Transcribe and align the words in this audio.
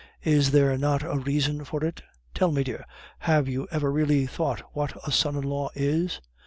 Is 0.23 0.49
there 0.49 0.75
not 0.79 1.03
a 1.03 1.19
reason 1.19 1.63
for 1.63 1.85
it? 1.85 2.01
Tell 2.33 2.51
me, 2.51 2.63
dear, 2.63 2.85
have 3.19 3.47
you 3.47 3.67
ever 3.69 3.91
really 3.91 4.25
thought 4.25 4.61
what 4.73 4.97
a 5.07 5.11
son 5.11 5.35
in 5.35 5.43
law 5.43 5.69
is? 5.75 6.19